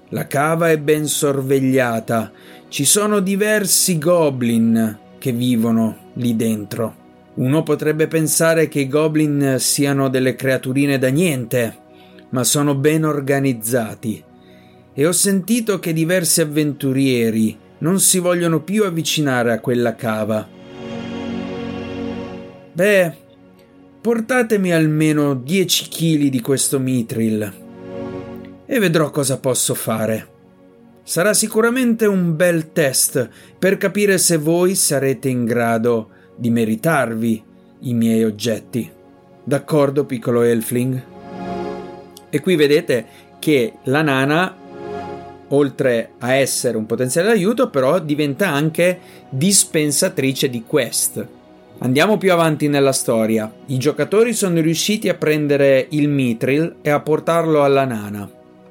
La 0.08 0.26
cava 0.26 0.70
è 0.70 0.78
ben 0.78 1.06
sorvegliata, 1.06 2.32
ci 2.68 2.86
sono 2.86 3.20
diversi 3.20 3.98
goblin 3.98 4.98
che 5.18 5.32
vivono 5.32 6.12
lì 6.14 6.34
dentro. 6.36 7.02
Uno 7.34 7.62
potrebbe 7.62 8.06
pensare 8.06 8.68
che 8.68 8.80
i 8.80 8.88
goblin 8.88 9.56
siano 9.58 10.08
delle 10.08 10.34
creaturine 10.34 10.96
da 10.96 11.08
niente, 11.08 11.76
ma 12.30 12.44
sono 12.44 12.74
ben 12.74 13.04
organizzati. 13.04 14.24
E 14.94 15.06
ho 15.06 15.12
sentito 15.12 15.80
che 15.80 15.92
diversi 15.92 16.40
avventurieri 16.40 17.58
non 17.80 18.00
si 18.00 18.20
vogliono 18.20 18.62
più 18.62 18.84
avvicinare 18.84 19.52
a 19.52 19.60
quella 19.60 19.94
cava. 19.94 20.48
Beh, 22.72 23.16
portatemi 24.04 24.70
almeno 24.70 25.32
10 25.32 25.88
kg 25.88 26.28
di 26.28 26.42
questo 26.42 26.78
mitril 26.78 27.52
e 28.66 28.78
vedrò 28.78 29.08
cosa 29.08 29.38
posso 29.38 29.74
fare. 29.74 30.28
Sarà 31.02 31.32
sicuramente 31.32 32.04
un 32.04 32.36
bel 32.36 32.70
test 32.72 33.26
per 33.58 33.78
capire 33.78 34.18
se 34.18 34.36
voi 34.36 34.74
sarete 34.74 35.30
in 35.30 35.46
grado 35.46 36.10
di 36.36 36.50
meritarvi 36.50 37.42
i 37.80 37.94
miei 37.94 38.24
oggetti. 38.24 38.90
D'accordo, 39.42 40.04
piccolo 40.04 40.42
Elfling? 40.42 41.02
E 42.28 42.40
qui 42.42 42.56
vedete 42.56 43.06
che 43.38 43.72
la 43.84 44.02
nana, 44.02 44.54
oltre 45.48 46.10
a 46.18 46.34
essere 46.34 46.76
un 46.76 46.84
potenziale 46.84 47.30
aiuto, 47.30 47.70
però 47.70 47.98
diventa 48.00 48.50
anche 48.50 48.98
dispensatrice 49.30 50.50
di 50.50 50.62
quest. 50.66 51.26
Andiamo 51.78 52.16
più 52.16 52.32
avanti 52.32 52.68
nella 52.68 52.92
storia. 52.92 53.52
I 53.66 53.78
giocatori 53.78 54.32
sono 54.32 54.60
riusciti 54.60 55.08
a 55.08 55.14
prendere 55.14 55.86
il 55.90 56.08
Mithril 56.08 56.76
e 56.80 56.90
a 56.90 57.00
portarlo 57.00 57.62
alla 57.62 57.84
nana. 57.84 58.30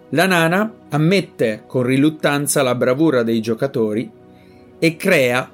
La 0.10 0.25
nana 0.25 0.74
ammette 0.89 1.63
con 1.67 1.83
riluttanza 1.83 2.63
la 2.63 2.75
bravura 2.75 3.22
dei 3.24 3.41
giocatori 3.41 4.10
e 4.79 4.95
crea 4.95 5.50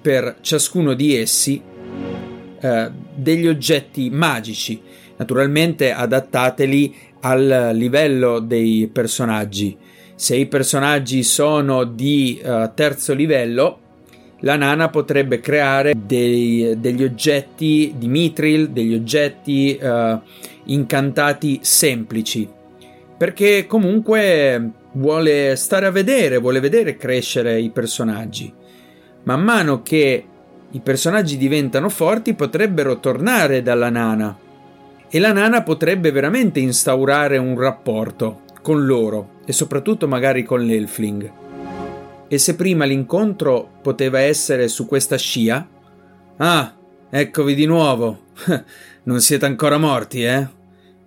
per 0.00 0.36
ciascuno 0.40 0.94
di 0.94 1.16
essi 1.16 1.60
eh, 2.60 2.90
degli 3.14 3.46
oggetti 3.48 4.08
magici, 4.10 4.80
naturalmente 5.16 5.92
adattateli 5.92 6.94
al 7.20 7.70
livello 7.74 8.38
dei 8.38 8.88
personaggi. 8.90 9.76
Se 10.14 10.36
i 10.36 10.46
personaggi 10.46 11.24
sono 11.24 11.82
di 11.84 12.40
uh, 12.42 12.70
terzo 12.74 13.12
livello, 13.12 13.80
la 14.42 14.56
nana 14.56 14.88
potrebbe 14.88 15.40
creare 15.40 15.94
dei, 15.96 16.74
degli 16.78 17.02
oggetti 17.02 17.94
di 17.96 18.06
Mithril, 18.06 18.70
degli 18.70 18.94
oggetti 18.94 19.78
uh, 19.80 20.20
incantati 20.64 21.58
semplici 21.62 22.60
perché 23.22 23.66
comunque 23.68 24.70
vuole 24.94 25.54
stare 25.54 25.86
a 25.86 25.92
vedere, 25.92 26.38
vuole 26.38 26.58
vedere 26.58 26.96
crescere 26.96 27.60
i 27.60 27.70
personaggi. 27.70 28.52
Man 29.22 29.44
mano 29.44 29.80
che 29.82 30.24
i 30.68 30.80
personaggi 30.80 31.36
diventano 31.36 31.88
forti 31.88 32.34
potrebbero 32.34 32.98
tornare 32.98 33.62
dalla 33.62 33.90
nana 33.90 34.36
e 35.08 35.20
la 35.20 35.32
nana 35.32 35.62
potrebbe 35.62 36.10
veramente 36.10 36.58
instaurare 36.58 37.38
un 37.38 37.56
rapporto 37.56 38.40
con 38.60 38.84
loro 38.84 39.34
e 39.46 39.52
soprattutto 39.52 40.08
magari 40.08 40.42
con 40.42 40.60
l'Elfling. 40.64 41.41
E 42.32 42.38
se 42.38 42.56
prima 42.56 42.86
l'incontro 42.86 43.80
poteva 43.82 44.20
essere 44.20 44.68
su 44.68 44.86
questa 44.86 45.18
scia? 45.18 45.68
Ah, 46.38 46.74
eccovi 47.10 47.54
di 47.54 47.66
nuovo. 47.66 48.28
non 49.04 49.20
siete 49.20 49.44
ancora 49.44 49.76
morti, 49.76 50.22
eh? 50.22 50.48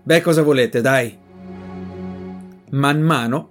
Beh, 0.03 0.21
cosa 0.21 0.43
volete, 0.43 0.81
dai? 0.81 1.17
man 2.75 3.01
mano 3.01 3.49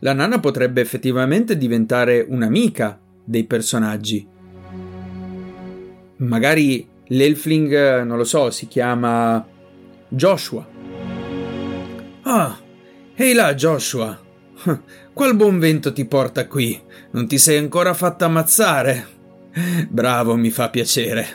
la 0.00 0.12
nana 0.12 0.38
potrebbe 0.38 0.80
effettivamente 0.80 1.56
diventare 1.56 2.24
un'amica 2.28 3.00
dei 3.24 3.42
personaggi. 3.42 4.24
Magari 6.18 6.88
l'Elfling, 7.06 8.02
non 8.02 8.16
lo 8.16 8.22
so, 8.22 8.52
si 8.52 8.68
chiama 8.68 9.44
Joshua. 10.06 10.64
Ah, 12.22 12.56
ehi 13.16 13.32
là, 13.32 13.54
Joshua. 13.54 14.26
Qual 15.12 15.36
buon 15.36 15.58
vento 15.58 15.92
ti 15.92 16.04
porta 16.04 16.46
qui? 16.46 16.80
Non 17.12 17.26
ti 17.28 17.38
sei 17.38 17.58
ancora 17.58 17.94
fatta 17.94 18.24
ammazzare? 18.24 19.06
Bravo, 19.88 20.36
mi 20.36 20.50
fa 20.50 20.68
piacere. 20.68 21.26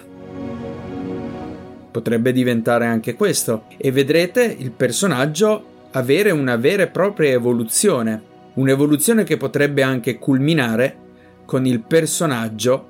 Potrebbe 1.92 2.32
diventare 2.32 2.86
anche 2.86 3.14
questo. 3.14 3.66
E 3.78 3.92
vedrete 3.92 4.44
il 4.44 4.72
personaggio 4.72 5.88
avere 5.92 6.32
una 6.32 6.58
vera 6.58 6.84
e 6.84 6.88
propria 6.88 7.32
evoluzione, 7.32 8.22
un'evoluzione 8.56 9.24
che 9.24 9.38
potrebbe 9.38 9.84
anche 9.84 10.18
culminare 10.18 10.98
con 11.46 11.66
il 11.66 11.82
personaggio 11.82 12.90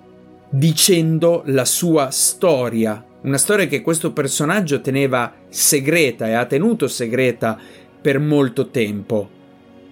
dicendo 0.50 1.44
la 1.48 1.66
sua 1.66 2.10
storia, 2.12 3.04
una 3.22 3.38
storia 3.38 3.66
che 3.68 3.82
questo 3.82 4.14
personaggio 4.14 4.82
teneva 4.82 5.34
segreta 5.50 6.28
e 6.28 6.34
ha 6.34 6.46
tenuto 6.46 6.88
segreta 6.88 7.58
per 8.02 8.20
molto 8.20 8.70
tempo, 8.70 9.30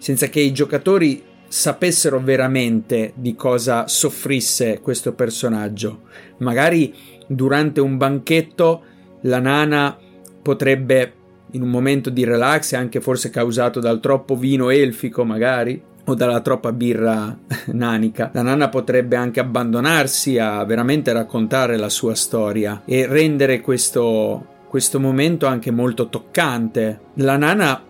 senza 0.01 0.29
che 0.29 0.39
i 0.39 0.51
giocatori 0.51 1.21
sapessero 1.47 2.19
veramente 2.19 3.13
di 3.13 3.35
cosa 3.35 3.87
soffrisse 3.87 4.79
questo 4.81 5.13
personaggio. 5.13 6.05
Magari 6.37 6.91
durante 7.27 7.81
un 7.81 7.97
banchetto 7.97 8.81
la 9.21 9.37
nana 9.37 9.95
potrebbe 10.41 11.13
in 11.51 11.61
un 11.61 11.69
momento 11.69 12.09
di 12.09 12.23
relax, 12.23 12.73
anche 12.73 12.99
forse 12.99 13.29
causato 13.29 13.79
dal 13.79 13.99
troppo 13.99 14.35
vino 14.35 14.71
elfico, 14.71 15.23
magari, 15.23 15.79
o 16.05 16.15
dalla 16.15 16.39
troppa 16.39 16.71
birra 16.71 17.37
nanica. 17.73 18.31
La 18.33 18.41
nana 18.41 18.69
potrebbe 18.69 19.15
anche 19.15 19.39
abbandonarsi 19.39 20.39
a 20.39 20.63
veramente 20.63 21.13
raccontare 21.13 21.77
la 21.77 21.89
sua 21.89 22.15
storia 22.15 22.81
e 22.85 23.05
rendere 23.05 23.61
questo, 23.61 24.63
questo 24.67 24.99
momento 24.99 25.45
anche 25.45 25.69
molto 25.69 26.09
toccante. 26.09 27.01
La 27.17 27.37
nana 27.37 27.83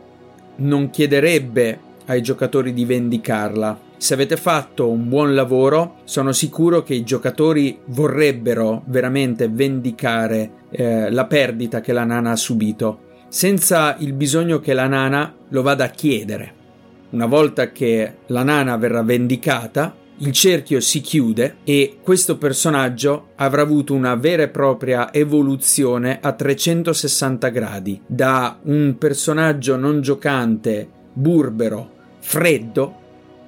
non 0.57 0.89
chiederebbe 0.89 1.89
ai 2.11 2.21
giocatori 2.21 2.73
di 2.73 2.85
vendicarla. 2.85 3.79
Se 3.97 4.13
avete 4.13 4.37
fatto 4.37 4.89
un 4.89 5.07
buon 5.07 5.33
lavoro, 5.33 5.95
sono 6.03 6.31
sicuro 6.31 6.83
che 6.83 6.93
i 6.93 7.03
giocatori 7.03 7.79
vorrebbero 7.85 8.83
veramente 8.87 9.47
vendicare 9.47 10.51
eh, 10.69 11.09
la 11.09 11.25
perdita 11.25 11.81
che 11.81 11.93
la 11.93 12.03
nana 12.03 12.31
ha 12.31 12.35
subito 12.35 13.09
senza 13.31 13.95
il 13.99 14.11
bisogno 14.11 14.59
che 14.59 14.73
la 14.73 14.87
nana 14.87 15.33
lo 15.47 15.61
vada 15.61 15.85
a 15.85 15.89
chiedere. 15.89 16.53
Una 17.11 17.27
volta 17.27 17.71
che 17.71 18.15
la 18.27 18.43
nana 18.43 18.75
verrà 18.75 19.03
vendicata, 19.03 19.95
il 20.17 20.33
cerchio 20.33 20.81
si 20.81 20.99
chiude 20.99 21.55
e 21.63 21.99
questo 22.03 22.37
personaggio 22.37 23.29
avrà 23.37 23.61
avuto 23.61 23.93
una 23.93 24.15
vera 24.15 24.43
e 24.43 24.49
propria 24.49 25.13
evoluzione 25.13 26.19
a 26.21 26.33
360 26.33 27.47
gradi, 27.47 28.01
da 28.05 28.59
un 28.63 28.97
personaggio 28.97 29.77
non 29.77 30.01
giocante, 30.01 30.89
burbero, 31.13 31.90
freddo, 32.21 32.99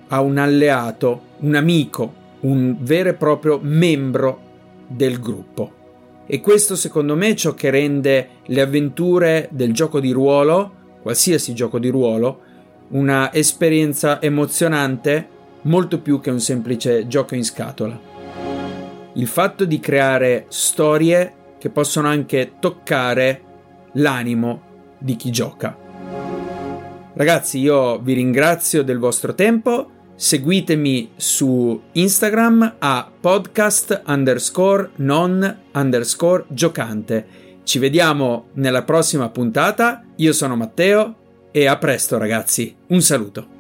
a 0.08 0.20
un 0.22 0.38
alleato, 0.38 1.22
un 1.40 1.56
amico, 1.56 2.22
un 2.42 2.76
vero 2.80 3.10
e 3.10 3.14
proprio 3.14 3.60
membro 3.62 4.52
del 4.88 5.20
gruppo. 5.20 5.82
E 6.26 6.40
questo 6.42 6.76
secondo 6.76 7.16
me 7.16 7.30
è 7.30 7.34
ciò 7.34 7.54
che 7.54 7.70
rende 7.70 8.30
le 8.46 8.62
avventure 8.62 9.48
del 9.52 9.74
gioco 9.74 10.00
di 10.00 10.12
ruolo, 10.12 10.72
qualsiasi 11.02 11.54
gioco 11.54 11.80
di 11.80 11.90
ruolo, 11.90 12.42
una 12.90 13.34
esperienza 13.34 14.22
emozionante 14.22 15.28
molto 15.64 16.00
più 16.00 16.20
che 16.20 16.30
un 16.30 16.40
semplice 16.40 17.08
gioco 17.08 17.36
in 17.36 17.44
scatola. 17.44 18.00
Il 19.14 19.28
fatto 19.28 19.66
di 19.66 19.80
creare 19.80 20.46
storie 20.50 21.34
che 21.58 21.70
possono 21.70 22.08
anche 22.08 22.54
toccare 22.60 23.42
l'animo 23.94 24.62
di 24.98 25.16
chi 25.16 25.32
gioca. 25.32 25.83
Ragazzi, 27.16 27.60
io 27.60 28.00
vi 28.00 28.14
ringrazio 28.14 28.84
del 28.84 28.98
vostro 28.98 29.36
tempo 29.36 29.90
seguitemi 30.16 31.12
su 31.16 31.82
Instagram 31.92 32.76
a 32.80 33.12
podcast 33.20 34.04
underscore 34.06 34.92
non 34.96 35.60
underscore 35.74 36.46
giocante. 36.48 37.42
Ci 37.64 37.80
vediamo 37.80 38.48
nella 38.54 38.84
prossima 38.84 39.30
puntata. 39.30 40.04
Io 40.18 40.34
sono 40.34 40.56
Matteo 40.56 41.16
e 41.52 41.68
a 41.68 41.78
presto 41.78 42.18
ragazzi. 42.18 42.76
Un 42.88 43.02
saluto. 43.02 43.53